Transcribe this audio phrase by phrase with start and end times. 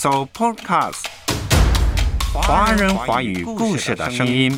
[0.00, 1.06] So Podcast，
[2.32, 4.56] 华人华语故事的声音。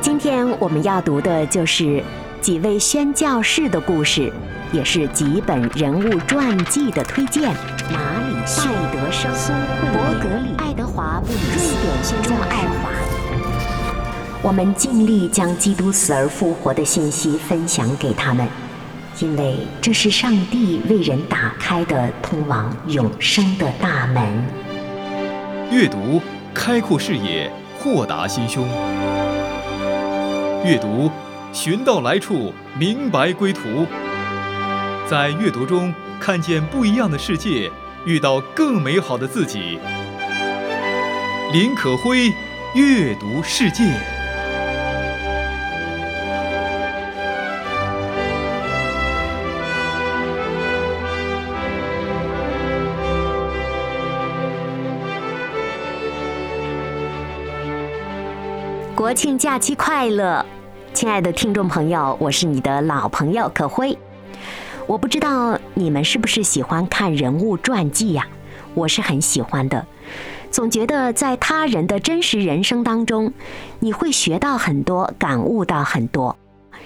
[0.00, 2.02] 今天我们要读的就是
[2.40, 4.32] 几位宣教士的故事，
[4.72, 7.54] 也是几本人物传记的推荐。
[7.92, 9.30] 马里逊、德生、
[9.92, 12.90] 伯格里、爱德华布里瑞典宣教爱华。
[14.42, 18.44] 我们尽力将基督死而复活的信息分享给他们，
[19.20, 24.22] 因为这是上帝为人打开的通往永生的大门。
[25.70, 26.20] 阅读
[26.52, 28.66] 开阔视野，豁达心胸。
[30.64, 31.10] 阅读
[31.52, 33.86] 寻到来处，明白归途。
[35.08, 37.70] 在阅读中看见不一样的世界，
[38.06, 39.78] 遇到更美好的自己。
[41.52, 42.32] 林可辉，
[42.74, 43.84] 阅读世界。
[59.14, 60.44] 国庆假期快乐，
[60.92, 63.96] 亲爱的听众朋友，我是你的老朋友可辉。
[64.88, 68.26] 我不知道你们是不是喜欢看人物传记呀？
[68.74, 69.86] 我是很喜欢的，
[70.50, 73.32] 总觉得在他人的真实人生当中，
[73.78, 76.36] 你会学到很多，感悟到很多，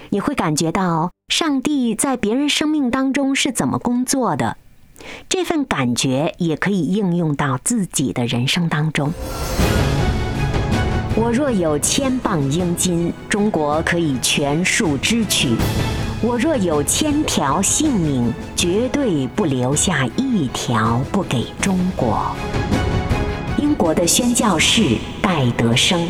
[0.09, 4.55] 你会感觉到上帝在别人生命当中是怎么工作的，
[5.27, 9.11] 这份感觉也可以应用到自己的人生当中。
[11.21, 15.49] 我若有千磅英金，中国可以全数支取；
[16.21, 22.33] 我若有千条性命，绝对不留下一条不给中国。
[23.57, 26.07] 英国的宣教士戴德生，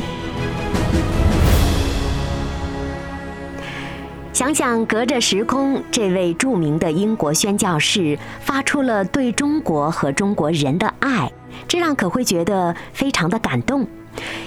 [4.32, 11.32] 想想隔着时空，这位著名的英国宣教士发出了对中国和中国人的爱，
[11.68, 13.88] 这让可会觉得非常的感动。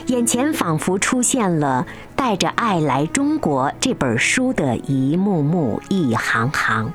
[0.07, 6.93] 眼前仿佛出现了《带着爱来中国》这本书的一幕幕、一行行，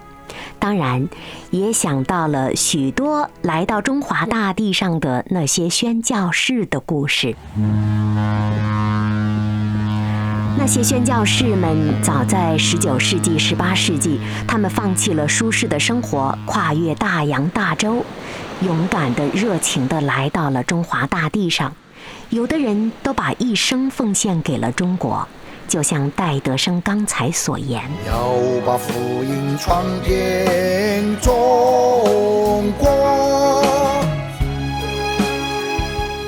[0.60, 1.08] 当然，
[1.52, 7.36] 也想到了许多来到中华大地上的那些宣教士的故事。
[10.60, 18.04] 那些宣教士们早在19世纪、18世纪，他们放弃了舒适的生活，跨越大洋大洲，
[18.62, 21.74] 勇敢的、热情的来到了中华大地上。
[22.30, 25.26] 有的人都把一生奉献给了中国，
[25.66, 27.82] 就像戴德生刚才所言。
[28.06, 28.34] 要
[28.66, 31.34] 把福音传遍中
[32.78, 33.64] 国。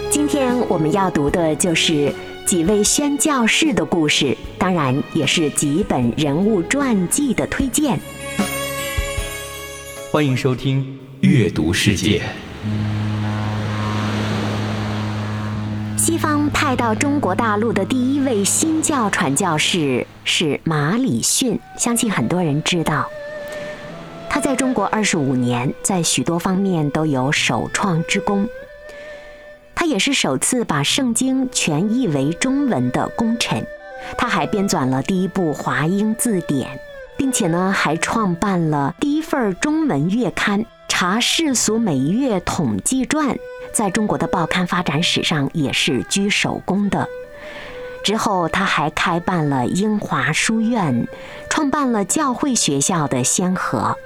[0.10, 2.14] 今天我们要读的就是
[2.46, 8.00] 几位宣教士的故事，当然也是几本人物传记的推荐。
[10.14, 10.82] 欢迎收听
[11.28, 12.22] 《阅读世界》。
[16.10, 23.08] 西方派到中国大陆的第一位新教传教士是马礼逊，相信很多人知道。
[24.28, 28.50] 他在中国二十五年，在许多方面都有首创之功。
[29.76, 33.64] 他也是首次把圣经全译为中文的功臣。
[34.18, 36.80] 他还编纂了第一部华英字典，
[37.20, 43.28] 并且呢，还创办了第一份中文月刊《查世俗每月统计传》。
[43.74, 47.08] 在中国的报刊发展史上也是居首功的。
[48.04, 51.08] 之后，他还开办了英华书院，
[51.50, 53.98] 创办了教会学校的先河。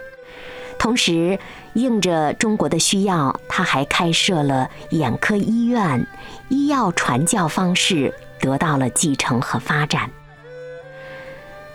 [0.80, 1.38] 同时，
[1.74, 6.06] 应着中国的需要，他还开设了眼科医院，
[6.50, 10.10] 医药传教方式得到了继承和发展。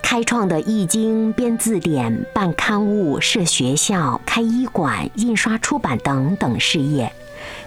[0.01, 7.11] 开创的《易经》编字典、办刊物、设学校、开医馆、印刷出版等等事业。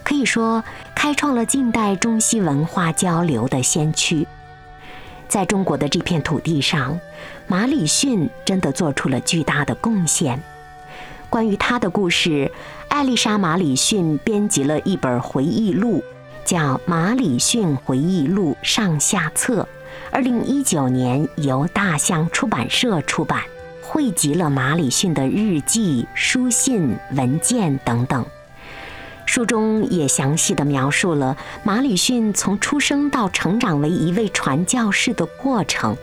[0.04, 0.62] 可以说，
[0.94, 4.26] 开创了近代中西文化交流的先驱。
[5.28, 7.00] 在中国的这片土地上，
[7.46, 10.38] 马礼逊真的做出了巨大的贡献。
[11.30, 12.50] 关于他的故事，
[12.88, 16.04] 艾丽莎·马礼逊编辑了一本回忆录，
[16.44, 19.62] 叫《马礼逊回忆录上下册》，
[20.10, 23.40] 二零一九年由大象出版社出版，
[23.80, 28.26] 汇集了马礼逊的日记、书信、文件等等。
[29.26, 35.96] 书中也详细的描述了马礼逊从出生到成长为一位传教士的过程，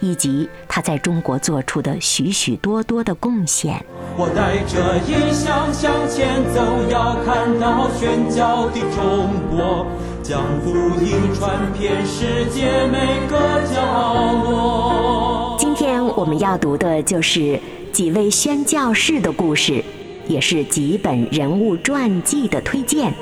[0.00, 3.84] 以及他在中国做出的许许多多的贡献。
[4.16, 9.86] 我带着异想向前走，要看到宣教的中国，
[10.22, 15.56] 将福音传遍世界每个角落。
[15.58, 17.60] 今天我们要读的就是
[17.92, 19.84] 几位宣教士的故事。
[20.26, 23.12] 也是几本人物传记的推荐。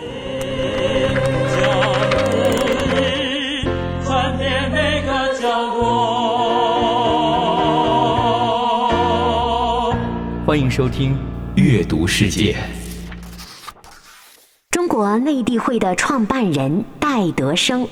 [10.44, 11.14] 欢迎收听
[11.54, 12.52] 《阅读世界》。
[14.70, 17.86] 中国内地会的创办人戴德生，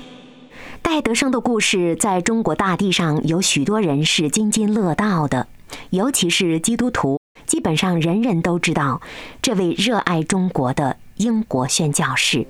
[0.82, 5.46] 戴德生的故事在中国大地上有许多人是津津乐道的，
[5.90, 7.19] 尤其是基督徒，
[7.50, 9.00] 基本上人人都知道
[9.42, 12.46] 这位热爱中国的英国宣教士。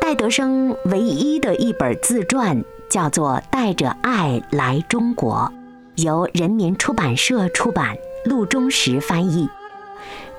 [0.00, 5.52] 戴德生唯一的一本自传叫做《带着爱来中国》，
[6.04, 9.48] 由人民出版社出版，陆中时翻译。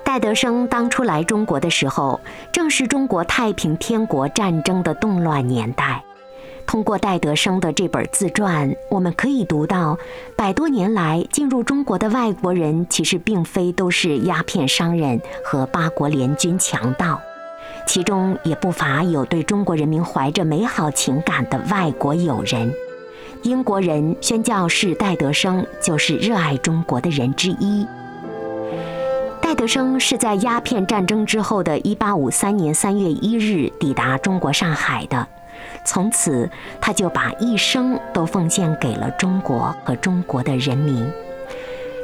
[0.02, 2.18] 戴德生当初来中国的时候，
[2.50, 6.02] 正是中国太平天国战争的动乱年代。
[6.66, 9.96] 通过戴德生的这本自传，我们可以读到，
[10.34, 17.20] 百多年来进入中国的外国人，其实并非都是鸦片商人和八国联军强盗，
[17.86, 22.72] 其中也不乏有对中国人民怀着美好情感的外国友人。
[23.42, 27.86] 英国人宣教士戴德生就是热爱中国的人之一。
[29.40, 35.24] 戴德生是在鸦片战争之后的1853年3月1日抵达中国上海的，
[35.86, 36.50] 从此
[36.80, 41.08] 他就把一生都奉献给了中国和中国的人民，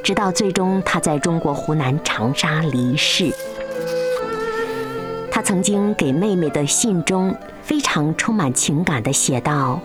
[0.05, 3.31] 直到最终他在中国湖南长沙离世。
[5.31, 9.81] 他曾经给妹妹的信中非常充满情感地写道：“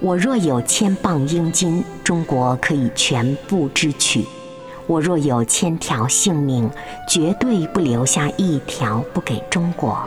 [0.00, 4.26] 我若有千磅英金，中国可以全部支取。”
[4.86, 6.70] 我若有千条性命，
[7.08, 9.98] 绝对不留下一条不给中国。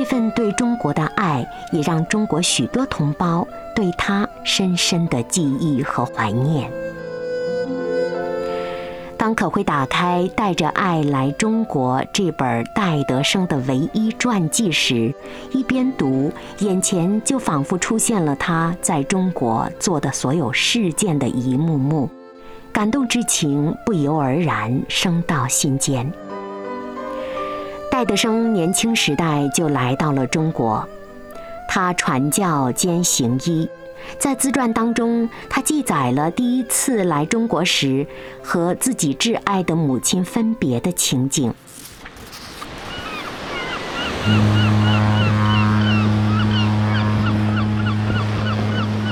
[0.00, 6.72] 这份对中国的爱，也让中国许多同胞对他深深的记忆和怀念。
[9.18, 15.14] 当可会打开《带着爱来中国》这本戴德生的唯一传记时，
[15.52, 22.08] 一边读，眼前就仿佛出现了他在中国做的所有事件的一幕幕。
[22.72, 26.10] 感动之情不由而然升到心间。
[28.00, 30.88] 爱德生年轻时代就来到了中国，
[31.68, 33.68] 他传教兼行医。
[34.18, 38.06] 在自传当中，他记载了第一次来中国时
[38.42, 41.52] 和自己挚爱的母亲分别的情景。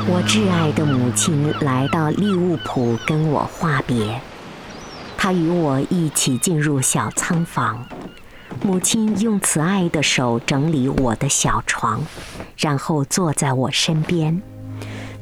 [0.07, 4.19] 我挚爱的母亲来到利物浦跟我话别，
[5.19, 7.87] 她与我一起进入小仓房，
[8.61, 12.01] 母亲用慈爱的手整理我的小床，
[12.57, 14.43] 然后坐在我身边，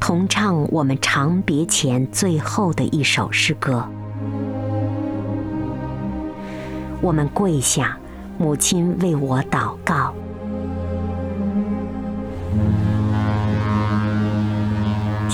[0.00, 3.86] 同唱我们长别前最后的一首诗歌。
[7.00, 7.98] 我们跪下，
[8.38, 10.14] 母亲为我祷告。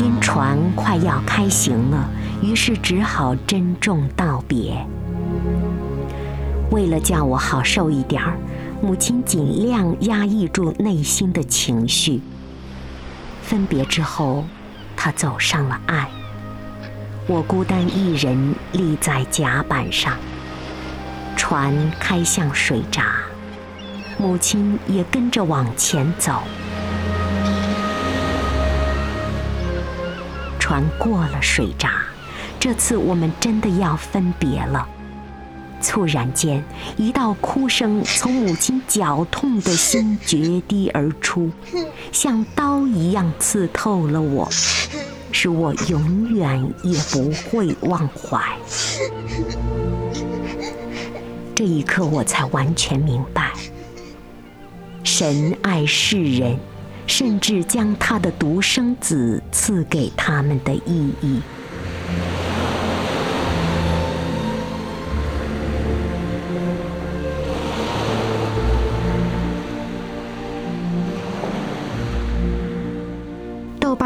[0.00, 2.08] 因船快要开行了，
[2.42, 4.84] 于是只好珍重道别。
[6.72, 8.34] 为了叫我好受一点儿，
[8.80, 12.22] 母亲尽量压抑住内心的情绪。
[13.42, 14.46] 分别之后，
[14.96, 16.06] 她走上了岸，
[17.26, 20.16] 我孤单一人立在甲板上。
[21.36, 23.16] 船开向水闸，
[24.16, 26.42] 母亲也跟着往前走。
[30.58, 31.90] 船过了水闸，
[32.58, 34.88] 这次我们真的要分别了。
[35.82, 36.64] 猝然间，
[36.96, 41.50] 一道哭声从母亲绞痛的心决堤而出，
[42.12, 44.48] 像刀一样刺透了我，
[45.32, 48.40] 使我永远也不会忘怀。
[51.54, 53.50] 这一刻，我才完全明白，
[55.04, 56.56] 神爱世人。
[57.04, 61.42] 甚至将他的独生子赐给他们的意义。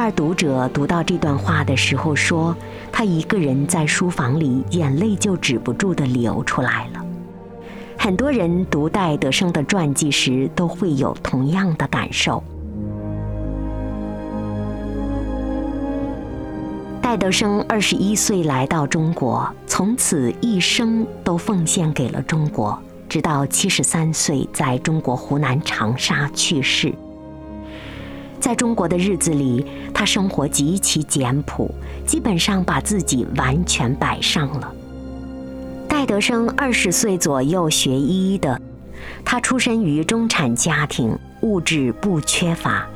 [0.06, 2.56] 豆瓣读者读到这段话的时候说，
[2.92, 7.04] 他一个人在书房里，眼泪就止不住的流出来了。
[7.98, 12.42] 很多人读戴德生的传记时，都会有同样的感受。
[17.00, 26.94] 戴德生二十一岁来到中国，从此一生都奉献给了中国，直到七十三岁在中国湖南长沙去世。
[28.40, 31.74] 在中国的日子里，他生活极其简朴，
[32.06, 34.72] 基本上把自己完全摆上了。
[35.88, 38.60] 戴德生二十岁左右学医的，
[39.24, 42.86] 他出身于中产家庭，物质不缺乏，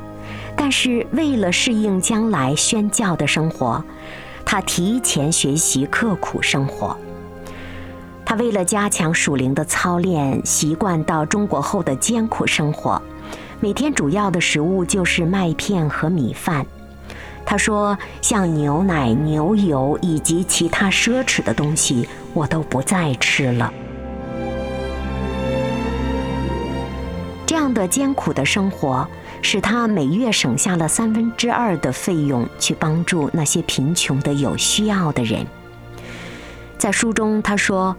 [0.57, 3.83] 但是为了适应将来宣教的生活，
[4.45, 6.97] 他提前学习刻苦生活。
[8.25, 13.01] 他为了加强属灵的操练，习惯到中国后的艰苦生活。
[13.63, 16.65] 每天主要的食物就是麦片和米饭。
[17.45, 23.71] 他说：“像牛奶、牛油以及其他奢侈的东西，我都不再吃了。”
[27.45, 29.07] 这样的艰苦的生活，
[29.43, 35.47] 使他每月省下了三分之二的费用，去帮助那些贫穷的有需要的人。
[36.79, 37.95] 在书中，他说。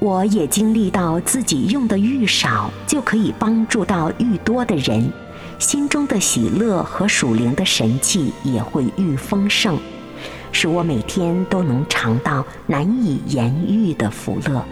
[0.00, 5.10] 我也经历到自己用的愈少，就可以帮助到愈多的人，
[5.58, 9.76] 心中的喜乐和属灵的神气也会愈丰盛，
[10.52, 14.64] 使我每天都能尝到难以言喻的福乐。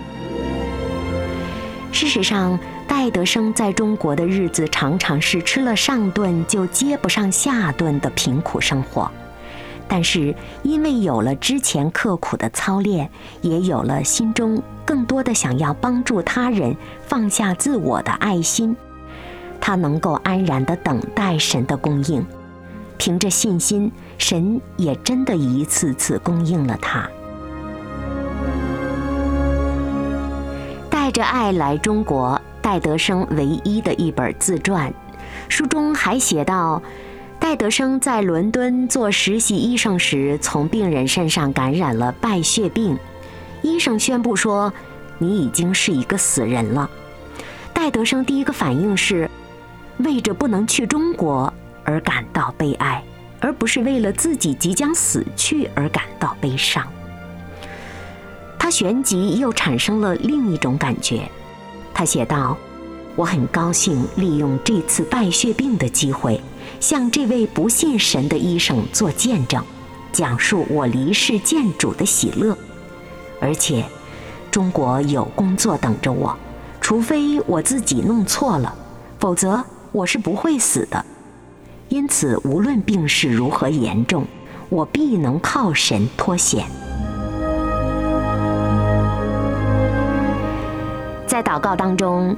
[1.91, 2.57] 事实上，
[2.87, 9.11] 戴德生在中国的日子常常是吃了上顿就接不上下顿的贫苦生活。
[9.89, 13.09] 但是，因为有了之前刻苦的操练，
[13.41, 16.77] 也有了心中更多的想要帮助他人、
[17.07, 18.77] 放下自我的爱心，
[19.61, 22.27] 他能够安然地等待神的供应。
[22.99, 27.09] 凭着信心，神也真的一次次供应了他。
[30.91, 34.93] 带着爱来中国，戴德生唯一的一本自传，
[35.49, 36.83] 书中还写到。
[37.47, 42.99] 戴德生在伦敦做实习医生时，从病人身上感染了败血病。
[43.63, 44.73] 医生宣布说
[45.17, 46.91] ：“你已经是一个死人了。”
[47.73, 49.31] 戴德生第一个反应是，
[49.99, 53.01] 为着不能去中国而感到悲哀，
[53.39, 56.85] 而不是为了自己即将死去而感到悲伤。
[58.59, 61.31] 他旋即又产生了另一种感觉，
[61.95, 62.59] 他写道
[63.15, 66.41] ：“我很高兴利用这次败血病的机会。”
[66.81, 69.63] 向这位不信神的医生做见证，
[70.13, 72.57] 讲述我离世见主的喜乐，
[73.41, 73.85] 而且
[74.51, 76.37] 中国有工作等着我，
[76.81, 78.75] 除非我自己弄错了，
[79.19, 81.05] 否则我是不会死的。
[81.89, 84.25] 因此，无论病势如何严重，
[84.69, 86.67] 我必能靠神脱险。
[91.27, 92.37] 在祷告当中，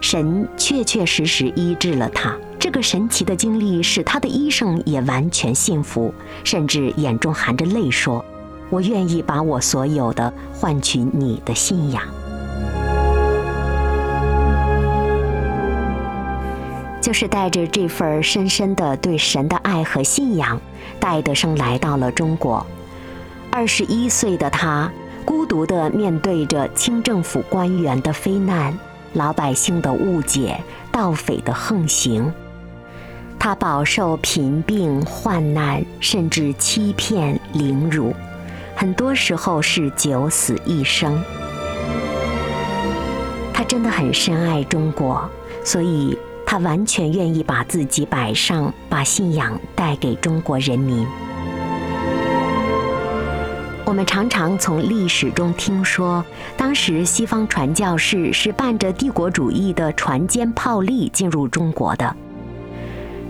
[0.00, 2.36] 神确确实实医治了他。
[2.66, 8.24] 这个神奇的经历使他的医生也完全信服，甚至眼中含着泪说
[8.70, 12.02] ：“我愿意把我所有的换取你的信仰。”
[17.00, 20.60] 就是带着这份深深的对神的爱和信仰，
[20.98, 22.66] 戴德生来到了中国。
[23.52, 24.90] 二十一岁的他，
[25.24, 28.76] 孤独地面对着清政府官员的非难、
[29.12, 32.32] 老百姓的误解、盗匪的横行。
[33.46, 38.12] 他饱受贫病、患难，甚至欺骗、凌辱，
[38.74, 41.22] 很多时候是九死一生。
[43.54, 45.30] 他真的很深爱中国，
[45.62, 51.06] 所以他完全愿意把自己摆上，把信仰带给中国人民。
[53.84, 56.24] 我们常常从历史中听说，
[56.56, 62.16] 当时西方传教士是伴着帝国主义的船坚炮利进入中国的。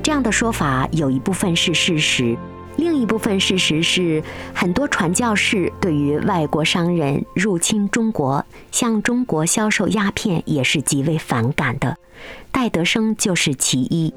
[0.06, 2.36] 这样的说法有一部分是事实，
[2.76, 4.22] 另一部分事实是
[4.54, 11.96] 很多传教士对于外国商人入侵中国、向中国销售鸦片也是极为反感的。
[12.52, 14.14] 戴德生就是其一。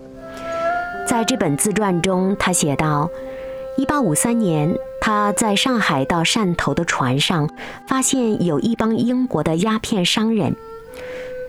[1.07, 3.09] 在这本自传中，他写道
[3.79, 7.49] ：，1853年，他在上海到汕头的船上，
[7.87, 10.55] 发现有一帮英国的鸦片商人。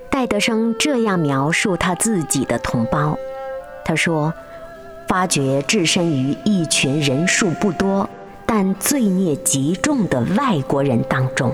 [0.08, 3.18] 戴德生这样描述他自己的同胞。
[3.90, 4.32] 他说
[5.08, 8.08] ：“发觉置身于一群人数不多
[8.46, 11.52] 但罪孽极重的外国人当中。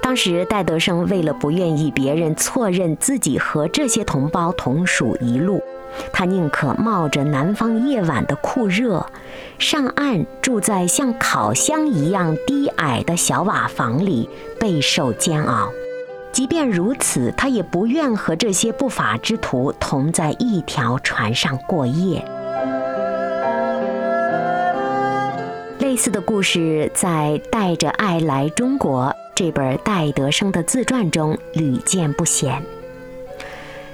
[0.00, 5.60] 当时戴德生为了不愿意别人错认自己和这些同胞同属一路，
[6.12, 9.04] 他宁可冒着南方夜晚的酷热，
[9.58, 15.72] 上岸住在像烤箱一样低矮的小瓦房里，备受煎熬。”
[16.34, 22.24] 即便如此，他也不愿和这些不法之徒同在一条船上过夜。
[25.78, 32.60] 类似的故事在《带着爱来中国》这本戴德生的自传中屡见不鲜。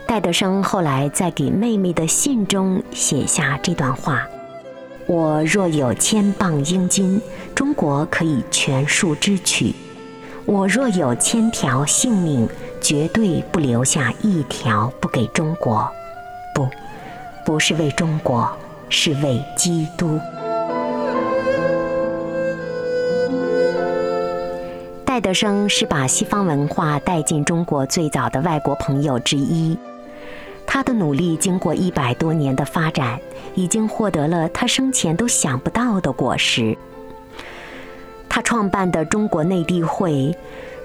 [0.06, 4.26] 戴德生后来在给妹妹的信中写下这段话
[5.06, 7.20] ：“我若有千磅英金，
[7.54, 9.75] 中国可以全数支取；
[10.50, 12.49] 我若有千条性命，
[12.80, 15.88] 绝对不留下一条不给中国。
[16.52, 16.69] 不，
[17.47, 18.50] 不是为中国，
[18.88, 20.19] 是为基督。”
[25.07, 29.78] 戴德生是把西方文化带进中国最早的外国朋友之一。
[30.66, 33.21] 他的努力经过一百多年的发展，
[33.54, 36.76] 已经获得了他生前都想不到的果实。
[38.42, 40.35] 创办的中国内地会，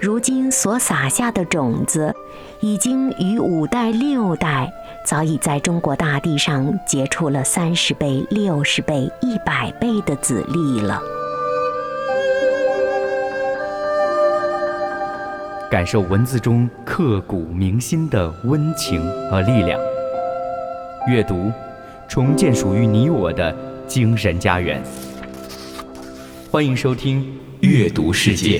[0.00, 2.14] 如今所撒下的种子，
[2.60, 4.72] 已经于五代六代，
[5.04, 11.00] 早已在中国大地上结出了三十倍、六十倍、一百倍的籽粒了。
[15.68, 19.80] 感受文字中刻骨铭心的温情和力量。
[21.08, 21.52] 阅读，
[22.08, 23.54] 重建属于你我的
[23.86, 24.80] 精神家园。
[26.52, 27.20] 欢迎收听
[27.60, 28.58] 《阅读世界》。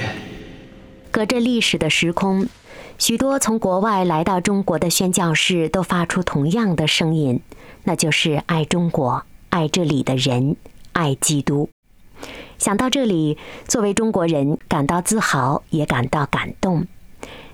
[1.10, 2.48] 隔着历史的时空，
[2.98, 7.40] 许多从国外来到中国的宣教士都发出同样的声音，
[7.84, 10.56] 那就是爱中国，爱这里的人，
[10.92, 11.68] 爱基督。
[12.58, 13.36] 想到这里，
[13.66, 16.86] 作为中国人，感到自豪，也感到感动。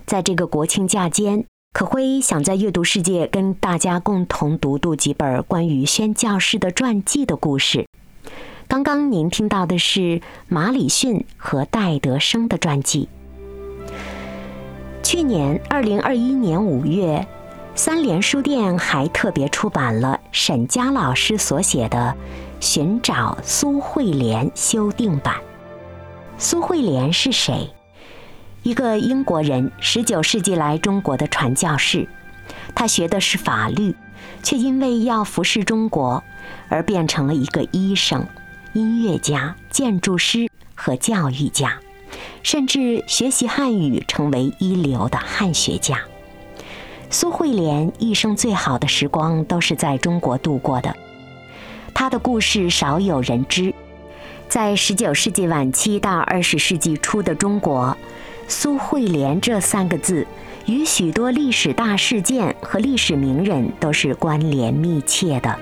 [0.06, 7.86] 在这个国庆假间，可辉想在阅读世界跟大家共同读读几本关于宣教士的传记的故事。
[8.72, 13.06] 刚刚您听到的是马里逊和戴德生的传记。
[15.02, 17.26] 去年二零二一年五月，
[17.74, 22.16] 三联书店还特别出版了沈佳老师所写的
[22.64, 25.36] 《寻找苏慧莲》修订版。
[26.38, 27.68] 苏慧莲是谁？
[28.62, 32.08] 一个英国人，十九世纪来中国的传教士，
[32.74, 33.94] 他学的是法律，
[34.42, 36.24] 却因为要服侍中国，
[36.70, 38.26] 而变成了一个医生、
[38.74, 41.78] 音乐家、建筑师和教育家，
[42.42, 46.00] 甚至学习汉语，成为一流的汉学家。
[47.10, 50.96] 苏慧莲一生最好的时光都是在中国度过的，
[51.92, 53.74] 她的故事少有人知。
[54.48, 57.96] 在十九世纪晚期到二十世纪初的中国。
[58.48, 60.26] 苏慧莲这三个字，
[60.66, 65.58] 与许多历史大事件和历史名人都是关联密切的。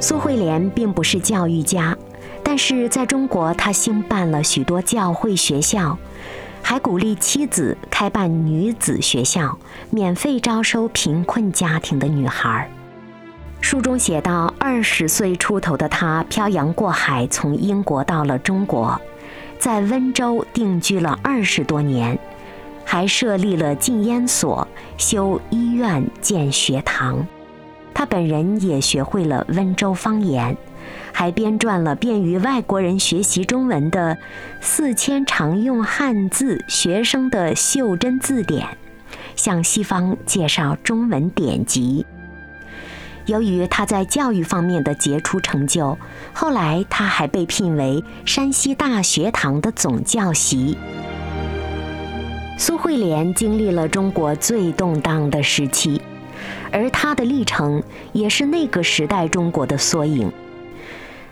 [0.00, 1.96] 苏慧莲并不是教育家，
[2.42, 5.96] 但是在中国，他兴办了许多教会学校，
[6.62, 9.58] 还鼓励妻子开办女子学校，
[9.90, 12.68] 免费招收贫困家庭的女孩。
[13.60, 18.98] 书中写到，二十岁出头的他漂洋过海，从英国到了中国。
[19.58, 22.18] 在温州定居了二十多年，
[22.86, 27.26] 还设立了禁烟所、修医院、建学堂。
[28.00, 30.56] 他本人也学会了温州方言，
[31.12, 34.16] 还编撰了便于外国人学习中文的
[34.62, 38.66] 四千常用汉字学生的袖珍字典，
[39.36, 42.06] 向西方介绍中文典籍。
[43.26, 45.98] 由于他在教育方面的杰出成就，
[46.32, 50.78] 后来他还被聘为山西大学堂的总教习。
[52.56, 56.00] 苏慧莲经历了中国最动荡的时期，
[56.72, 60.32] 而他的历程也是那个时代中国的缩影。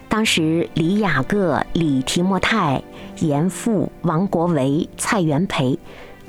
[0.09, 2.83] 当时，李雅各、李提莫泰、
[3.19, 5.79] 严复、王国维、蔡元培，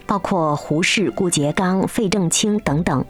[0.06, 3.06] 包括胡适、顾颉刚、费正清等等。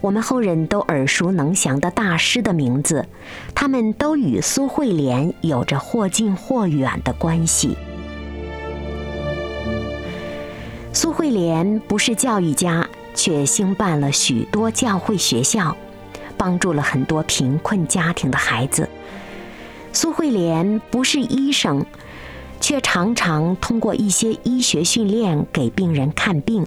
[0.00, 3.06] 我们后人都耳熟能详的大师的名字，
[3.54, 7.76] 他们都与苏慧莲有着或近或远的关系。
[10.92, 15.76] 苏慧莲不是教育家，却兴办了许多教会学校，
[16.38, 18.88] 帮助了很多贫困家庭的孩子。
[19.92, 21.84] 苏慧莲不是医生。
[22.60, 26.66] 却常常通过一些医学训练给病人看病，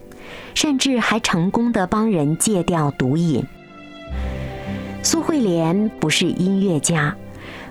[0.56, 3.44] 甚至还成功的帮人戒掉毒瘾。
[5.04, 7.14] 苏慧莲不是音乐家，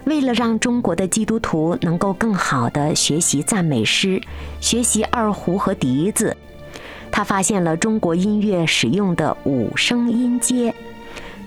[0.04, 4.20] 为了让中国的基督徒能够更好的学习赞美诗、
[4.60, 6.36] 学习二胡和笛子，
[7.12, 10.74] 他发现了中国音乐使用的五声音阶，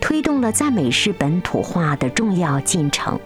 [0.02, 3.19] 推动了赞美诗本土化的重要进程。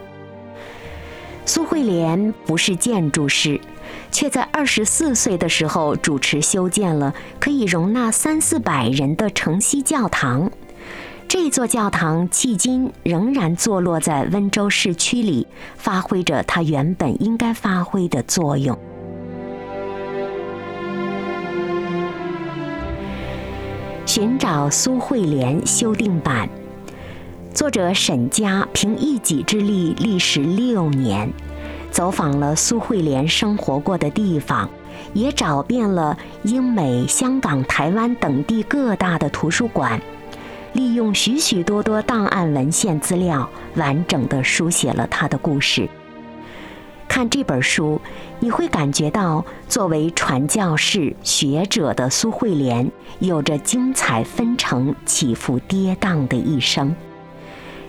[1.45, 3.60] 苏慧莲不是建筑师，
[4.12, 10.52] 却在二十四岁的时候主持修建了可以容纳三四百人的城西教堂。
[11.30, 15.47] 这座教堂迄今仍然坐落在温州市区里，
[15.78, 18.78] 发挥着它原本应该发挥的作用。
[24.18, 26.50] 寻找苏慧莲修订版。
[27.54, 31.32] 作者沈佳凭一己之力，历时六年，
[31.92, 34.68] 走访了苏慧莲生活过的地方，
[35.14, 40.02] 也找遍了英美、香港、台湾等地各大的图书馆，
[40.74, 45.88] 利用许许多多档案文献资料，完整的书写了他的故事。
[47.08, 48.00] 看这本书，
[48.39, 56.96] 你会感觉到作为传教士、学者的苏慧莲，有着精彩纷呈、起伏跌宕的一生。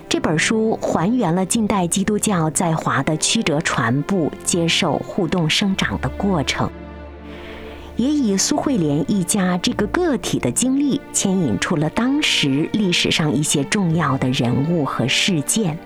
[0.09, 6.70] 这本书还原了近代基督教在华的曲折传播、接受、互动、生长的过程，
[7.96, 15.78] 也以苏慧莲一家这个个体的经历，牵引出了当时历史上一些重要的人物和事件。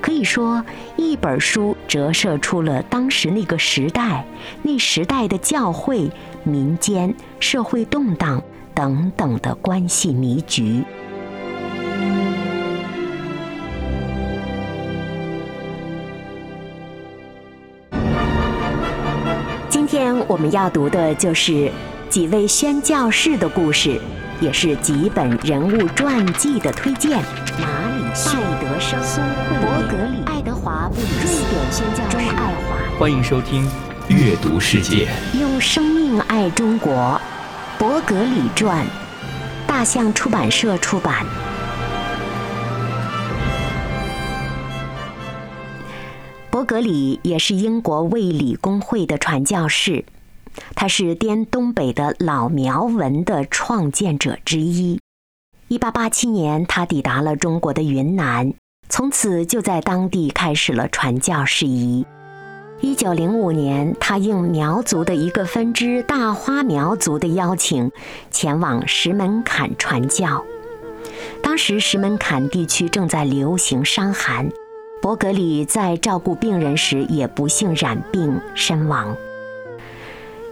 [0.00, 0.64] 可以说，
[0.96, 4.24] 一本书折射出了当时那个时代、
[4.62, 6.10] 那时代的教会、
[6.44, 8.42] 民间、社会动荡
[8.74, 10.84] 等等的关系迷局。
[19.68, 21.70] 今天我们要读的就是
[22.08, 24.00] 几位宣教士的故事，
[24.40, 27.22] 也是几本人物传记的推荐。
[27.60, 28.98] 马里逊、德生、
[29.60, 32.98] 伯格里、爱德华、布里瑞典宣教士爱华。
[32.98, 33.64] 欢迎收听
[34.08, 35.06] 《阅读世界》。
[35.40, 37.20] 用生命爱中国，
[37.78, 38.84] 伯格里传，
[39.64, 41.24] 大象出版社出版。
[46.50, 50.04] 伯格里也是英国卫理公会的传教士，
[50.74, 54.98] 他是滇东北的老苗文的创建者之一。
[55.68, 58.52] 一八八七年，他抵达了中国的云南，
[58.88, 62.06] 从此就在当地开始了传教事宜。
[62.80, 67.90] 一九零五年，他应苗族的一个分支大花苗族的邀请，
[68.30, 70.44] 前往石门坎传教。
[71.42, 74.48] 当时石门坎地区正在流行伤寒。
[75.02, 79.16] 伯格里在照顾病人时也不幸染病身亡。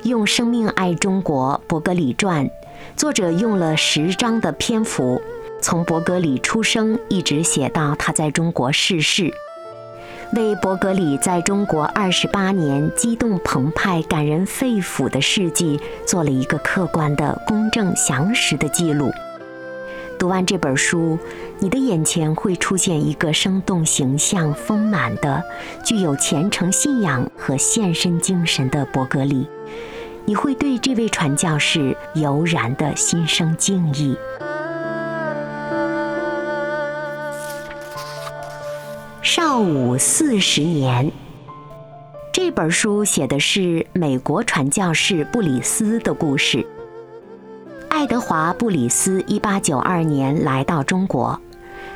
[0.03, 2.49] 用生命爱中国，伯格里传，
[2.95, 5.21] 作者用了十章的篇幅，
[5.65, 9.33] 从伯格里出生一直写到他在中国逝世，
[10.35, 19.11] 为伯格里在中国二十八年激动澎湃、感人肺腑的事迹做了一个客观的、公正详实的记录。
[20.19, 21.19] 读完这本书，
[21.59, 25.43] 你的眼前会出现一个生动形象、丰满的、
[25.83, 29.49] 具有虔诚信仰和献身精神的伯格里，
[30.27, 34.15] 你会对这位传教士油然的心生敬意。
[39.55, 41.13] 少武四十年，
[42.33, 46.67] 这本书写的是美国传教士布里斯的故事。
[47.89, 51.41] 爱德华·布里斯1892年来到中国，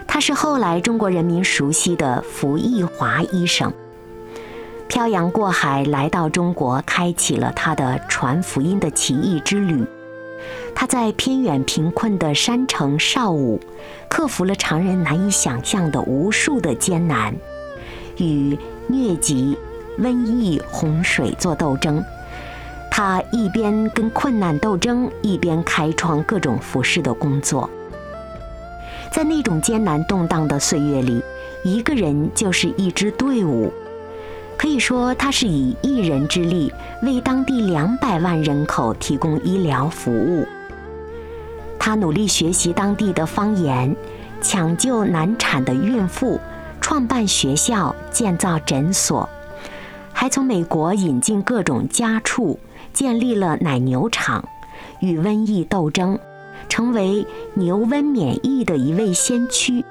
[0.06, 3.72] 他是后来中国人民熟悉的福义华医生。
[4.86, 9.84] 漂洋过海来到中国，开启了他的传福音的奇异之旅。
[10.74, 13.60] 他在偏远贫困的山城邵武，
[14.08, 17.34] 克服了常人难以想象的无数的艰难，
[18.16, 18.56] 与
[18.88, 19.56] 疟疾、
[19.98, 22.02] 瘟疫、洪水做斗争。
[22.90, 27.68] 他一边跟困难斗争，一边开创各种服饰的工作。
[29.12, 31.22] 在那种艰难动荡的岁月里，
[31.64, 33.72] 一个人就是一支队伍。
[34.58, 36.70] 可以说，他是以一人之力
[37.02, 40.44] 为当地两百万人口提供医疗服务。
[41.78, 43.96] 他努力学习当地的方言，
[44.42, 46.40] 抢救难产的孕妇，
[46.80, 49.26] 创办学校，建造诊所，
[50.12, 52.58] 还从美国引进各种家畜。
[52.94, 54.48] 建立了奶牛场，
[54.98, 56.18] 与瘟疫斗争，
[56.68, 59.84] 成为牛瘟免疫的一位先驱。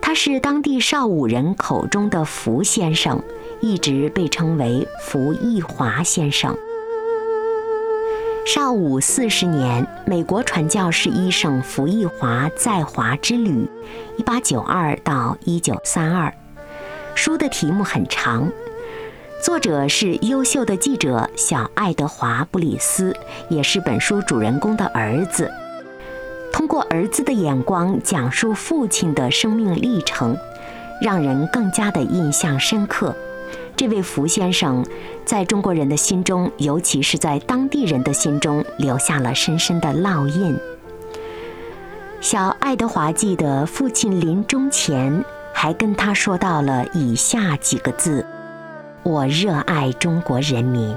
[0.00, 3.22] 他是当地邵武人口中的福先生，
[3.62, 6.54] 一直被称为福义华先生。
[8.44, 13.70] 邵武四十年，美国传教士医生福义华在华之旅，
[14.16, 16.34] 一八九二到一九三二。
[17.14, 18.50] 书的题目很长。
[19.40, 23.16] 作者是优秀的记者小爱德华·布里斯，
[23.48, 25.48] 也是本书主人公的儿子。
[26.52, 30.36] 通过儿子的眼光讲述父亲的生命历程，
[31.00, 33.14] 让人更加的印象深刻。
[33.76, 34.84] 这位福先生
[35.24, 40.56] 在中国人的心中，尤其是在当地人的心中，留下了深深的烙印。
[42.20, 48.24] 小爱德华记得父亲临终前还跟他说到了以下几个字。
[49.02, 50.96] 我热爱中国人民。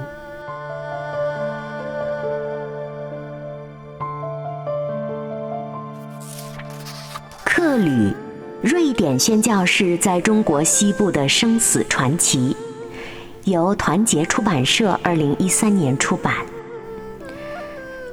[7.44, 8.12] 克吕，
[8.62, 12.56] 瑞典宣教士在中国西部的生死传奇》，
[13.46, 16.34] 由团结出版社二零一三年出版。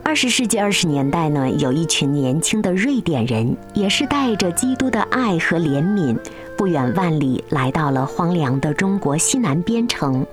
[0.04, 6.16] 二十世纪二十年代呢，有一群年轻的瑞典人，也是带着基督的爱和怜悯，
[6.56, 10.24] 不远万里来到了荒凉的中国西南边城，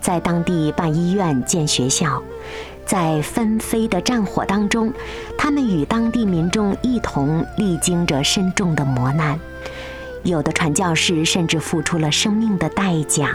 [0.00, 2.22] 在当地办医院、建学校。
[2.86, 4.90] 在纷飞的战火当中，
[5.36, 9.38] 他们与当地民众一同历经着深重的磨难，
[10.22, 13.34] 有的传教士甚至付出了生命的代价。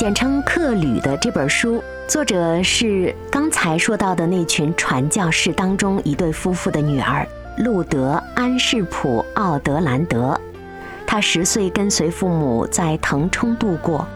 [0.00, 10.40] 简称《克吕》的这本书，作者是刚才说到的那群传教士当中一对夫妇的女儿路德安士普奥德兰德。
[11.06, 14.08] 他十岁跟随父母在腾冲度过。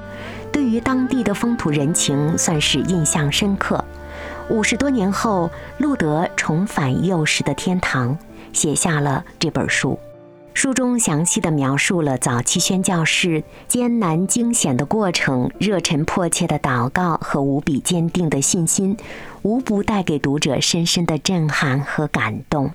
[0.50, 3.84] 对于当地的风土人情算是印象深刻。
[4.48, 8.16] 五十多年后，路德重返幼时的天堂，
[8.54, 9.98] 写下了这本书。
[10.54, 18.96] 书中详细的描述了早期宣教士艰难惊险的过程，热忱迫切的祷告和无比坚定的信心，
[19.42, 22.70] 无不带给读者深深的震撼和感动。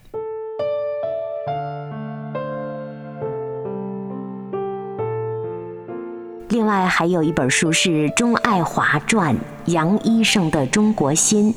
[6.49, 9.33] 另外还有一本书是钟爱华传
[9.65, 11.53] 《杨医生的中国心》，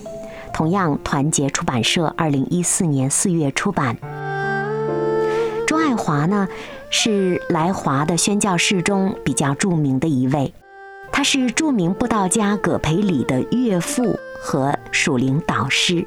[0.54, 3.96] 同样团结出版社二零一四年四月出版。
[6.02, 6.48] 华呢
[6.90, 10.52] 是来华的宣教士中比较著名的一位，
[11.12, 16.04] 他是著名布道家葛培理的岳父和属灵导师。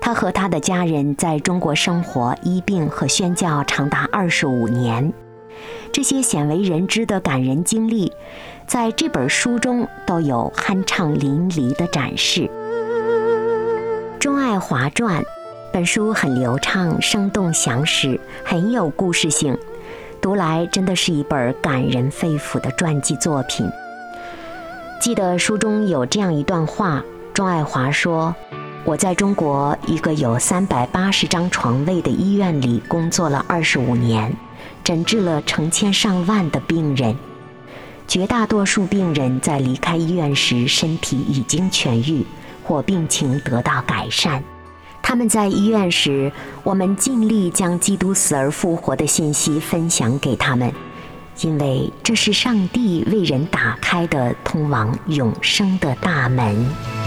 [0.00, 5.12] 他和他的家人在中国生活、医病和宣教长达二十五年。
[5.92, 8.10] 这些鲜为人知的感人经历，
[8.66, 12.42] 在这本书中都有酣畅淋漓的展示。
[14.18, 15.22] 《钟爱华传》
[15.70, 19.56] 本书很流畅、生动详实，很有故事性，
[20.20, 23.70] 读来真的是一本感人肺腑的传记作品。
[24.98, 27.04] 记得书中有这样一段话：
[27.34, 28.34] 钟爱华说
[28.84, 34.34] ：“我在中国一个有三百八十张床位的医院里工作了二十五年。”
[34.82, 37.14] 诊治了成千上万的病人，
[38.06, 42.24] 绝大多数病人在离开医院时身体已经痊愈
[42.64, 44.42] 或病情得到改善。
[45.08, 46.30] 他们在医院时，
[46.62, 50.70] 我们尽力将基督死而复活的信息分享给他们，
[51.40, 56.97] 因为这是上帝为人打开的通往永生的大门。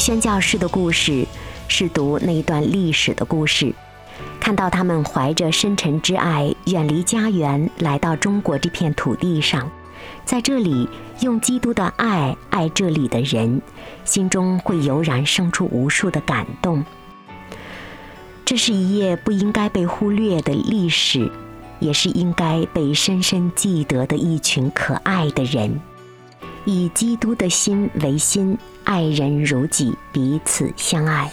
[0.00, 1.26] 宣教士的故事，
[1.68, 3.74] 是读那一段历史的故事，
[4.40, 9.70] 看到他们怀着深沉之爱，远离家园，来到中国这片土地上，
[10.24, 10.88] 在这里
[11.20, 13.60] 用基督的爱爱这里的人，
[14.06, 16.82] 心中会油然生出无数的感动。
[18.46, 21.30] 这是一页不应该被忽略的历史，
[21.78, 25.78] 也是应该被深深记得的一群可爱的人。
[26.64, 28.56] 以基督的心为心，
[28.90, 31.30] 爱人如己，彼此相爱。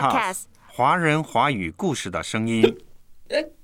[0.00, 2.78] cats 华人华语故事的声音。